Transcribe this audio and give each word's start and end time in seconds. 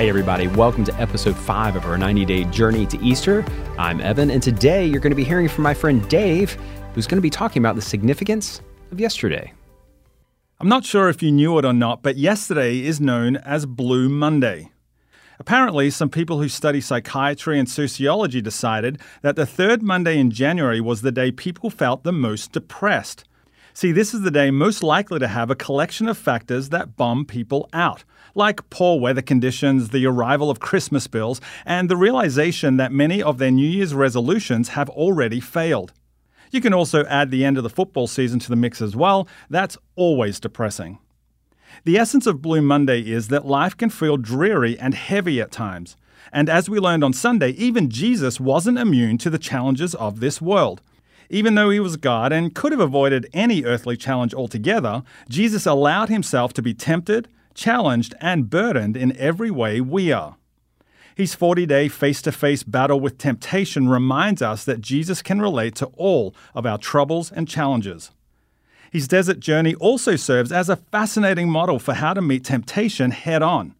Hey, 0.00 0.08
everybody, 0.08 0.48
welcome 0.48 0.82
to 0.84 0.94
episode 0.94 1.36
five 1.36 1.76
of 1.76 1.84
our 1.84 1.98
90 1.98 2.24
day 2.24 2.44
journey 2.44 2.86
to 2.86 2.98
Easter. 3.02 3.44
I'm 3.78 4.00
Evan, 4.00 4.30
and 4.30 4.42
today 4.42 4.86
you're 4.86 5.00
going 5.00 5.10
to 5.10 5.14
be 5.16 5.24
hearing 5.24 5.46
from 5.46 5.62
my 5.62 5.74
friend 5.74 6.08
Dave, 6.08 6.56
who's 6.94 7.06
going 7.06 7.18
to 7.18 7.22
be 7.22 7.28
talking 7.28 7.60
about 7.60 7.76
the 7.76 7.82
significance 7.82 8.62
of 8.92 8.98
yesterday. 8.98 9.52
I'm 10.58 10.68
not 10.68 10.84
sure 10.86 11.08
if 11.08 11.22
you 11.22 11.30
knew 11.30 11.58
it 11.58 11.64
or 11.64 11.72
not, 11.72 12.02
but 12.02 12.16
yesterday 12.16 12.80
is 12.80 13.00
known 13.00 13.36
as 13.36 13.66
Blue 13.66 14.08
Monday. 14.08 14.70
Apparently, 15.38 15.88
some 15.88 16.10
people 16.10 16.40
who 16.40 16.48
study 16.48 16.82
psychiatry 16.82 17.58
and 17.58 17.68
sociology 17.68 18.42
decided 18.42 19.00
that 19.22 19.36
the 19.36 19.46
third 19.46 19.82
Monday 19.82 20.18
in 20.18 20.30
January 20.30 20.80
was 20.80 21.00
the 21.00 21.12
day 21.12 21.30
people 21.30 21.70
felt 21.70 22.04
the 22.04 22.12
most 22.12 22.52
depressed. 22.52 23.24
See, 23.72 23.92
this 23.92 24.12
is 24.12 24.22
the 24.22 24.30
day 24.30 24.50
most 24.50 24.82
likely 24.82 25.18
to 25.18 25.28
have 25.28 25.50
a 25.50 25.54
collection 25.54 26.08
of 26.08 26.18
factors 26.18 26.70
that 26.70 26.96
bum 26.96 27.24
people 27.24 27.68
out 27.72 28.04
like 28.34 28.68
poor 28.70 29.00
weather 29.00 29.22
conditions, 29.22 29.88
the 29.88 30.06
arrival 30.06 30.50
of 30.50 30.60
Christmas 30.60 31.06
bills, 31.06 31.40
and 31.64 31.88
the 31.88 31.96
realization 31.96 32.76
that 32.76 32.92
many 32.92 33.22
of 33.22 33.38
their 33.38 33.50
New 33.50 33.68
Year's 33.68 33.94
resolutions 33.94 34.70
have 34.70 34.88
already 34.90 35.40
failed. 35.40 35.92
You 36.50 36.60
can 36.60 36.74
also 36.74 37.04
add 37.04 37.30
the 37.30 37.44
end 37.44 37.56
of 37.56 37.62
the 37.62 37.70
football 37.70 38.06
season 38.06 38.38
to 38.40 38.48
the 38.48 38.56
mix 38.56 38.82
as 38.82 38.96
well. 38.96 39.28
That's 39.48 39.78
always 39.94 40.40
depressing. 40.40 40.98
The 41.84 41.96
essence 41.96 42.26
of 42.26 42.42
Blue 42.42 42.60
Monday 42.60 43.00
is 43.00 43.28
that 43.28 43.46
life 43.46 43.76
can 43.76 43.90
feel 43.90 44.16
dreary 44.16 44.78
and 44.78 44.94
heavy 44.94 45.40
at 45.40 45.52
times. 45.52 45.96
And 46.32 46.48
as 46.48 46.68
we 46.68 46.78
learned 46.78 47.04
on 47.04 47.12
Sunday, 47.12 47.50
even 47.50 47.88
Jesus 47.88 48.40
wasn't 48.40 48.78
immune 48.78 49.18
to 49.18 49.30
the 49.30 49.38
challenges 49.38 49.94
of 49.94 50.20
this 50.20 50.40
world. 50.40 50.82
Even 51.32 51.54
though 51.54 51.70
he 51.70 51.78
was 51.78 51.96
God 51.96 52.32
and 52.32 52.54
could 52.54 52.72
have 52.72 52.80
avoided 52.80 53.30
any 53.32 53.64
earthly 53.64 53.96
challenge 53.96 54.34
altogether, 54.34 55.04
Jesus 55.28 55.64
allowed 55.64 56.08
himself 56.08 56.52
to 56.54 56.62
be 56.62 56.74
tempted, 56.74 57.28
challenged, 57.54 58.14
and 58.20 58.50
burdened 58.50 58.96
in 58.96 59.16
every 59.16 59.50
way 59.50 59.80
we 59.80 60.10
are. 60.10 60.36
His 61.14 61.36
40 61.36 61.66
day 61.66 61.88
face 61.88 62.20
to 62.22 62.32
face 62.32 62.64
battle 62.64 62.98
with 62.98 63.16
temptation 63.16 63.88
reminds 63.88 64.42
us 64.42 64.64
that 64.64 64.80
Jesus 64.80 65.22
can 65.22 65.40
relate 65.40 65.76
to 65.76 65.86
all 65.96 66.34
of 66.52 66.66
our 66.66 66.78
troubles 66.78 67.30
and 67.30 67.46
challenges. 67.46 68.10
His 68.90 69.06
desert 69.06 69.38
journey 69.38 69.76
also 69.76 70.16
serves 70.16 70.50
as 70.50 70.68
a 70.68 70.76
fascinating 70.76 71.48
model 71.48 71.78
for 71.78 71.94
how 71.94 72.12
to 72.12 72.20
meet 72.20 72.44
temptation 72.44 73.12
head 73.12 73.40
on. 73.40 73.76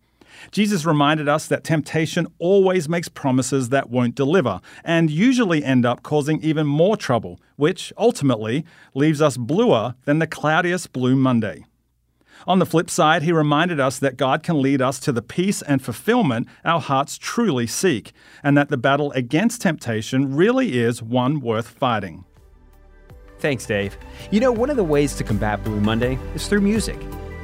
Jesus 0.51 0.85
reminded 0.85 1.29
us 1.29 1.47
that 1.47 1.65
temptation 1.65 2.27
always 2.39 2.89
makes 2.89 3.09
promises 3.09 3.69
that 3.69 3.91
won't 3.91 4.15
deliver 4.15 4.61
and 4.85 5.11
usually 5.11 5.65
end 5.65 5.87
up 5.87 6.03
causing 6.03 6.43
even 6.43 6.67
more 6.67 6.97
trouble, 6.97 7.41
which 7.57 7.93
ultimately 7.99 8.65
leaves 8.95 9.21
us 9.21 9.37
bluer 9.37 9.95
than 10.05 10.19
the 10.19 10.27
cloudiest 10.27 10.93
Blue 10.93 11.17
Monday. 11.17 11.65
On 12.47 12.59
the 12.59 12.67
flip 12.67 12.89
side, 12.89 13.23
he 13.23 13.33
reminded 13.33 13.79
us 13.79 13.99
that 13.99 14.17
God 14.17 14.43
can 14.43 14.63
lead 14.63 14.81
us 14.81 14.99
to 15.01 15.13
the 15.13 15.23
peace 15.23 15.61
and 15.61 15.83
fulfillment 15.83 16.49
our 16.65 16.81
hearts 16.81 17.19
truly 17.19 17.67
seek, 17.67 18.13
and 18.43 18.57
that 18.57 18.71
the 18.71 18.79
battle 18.79 19.13
against 19.13 19.61
temptation 19.61 20.35
really 20.35 20.79
is 20.79 21.03
one 21.03 21.41
worth 21.41 21.69
fighting. 21.69 22.25
Thanks, 23.39 23.67
Dave. 23.67 23.97
You 24.31 24.41
know, 24.41 24.53
one 24.53 24.71
of 24.71 24.77
the 24.77 24.85
ways 24.85 25.15
to 25.17 25.25
combat 25.25 25.63
Blue 25.65 25.81
Monday 25.81 26.19
is 26.35 26.49
through 26.49 26.61
music. 26.61 26.99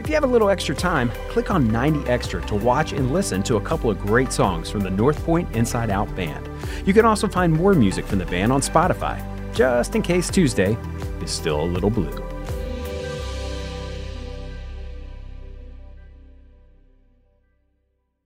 If 0.07 0.11
you 0.11 0.15
have 0.15 0.23
a 0.23 0.29
little 0.29 0.51
extra 0.51 0.73
time, 0.73 1.11
click 1.31 1.51
on 1.51 1.67
90 1.67 2.09
Extra 2.09 2.41
to 2.43 2.55
watch 2.55 2.93
and 2.93 3.13
listen 3.13 3.43
to 3.43 3.57
a 3.57 3.61
couple 3.61 3.91
of 3.91 3.99
great 3.99 4.31
songs 4.31 4.71
from 4.71 4.83
the 4.83 4.91
North 4.91 5.21
Point 5.25 5.51
Inside 5.51 5.91
Out 5.91 6.15
Band. 6.15 6.49
You 6.87 6.95
can 6.95 7.05
also 7.05 7.27
find 7.27 7.53
more 7.53 7.75
music 7.75 8.05
from 8.05 8.21
the 8.21 8.25
band 8.27 8.53
on 8.53 8.61
Spotify, 8.61 9.21
just 9.53 9.97
in 9.97 10.03
case 10.03 10.31
Tuesday 10.31 10.79
is 11.23 11.33
still 11.33 11.61
a 11.61 11.67
little 11.67 11.91
blue. 11.91 12.36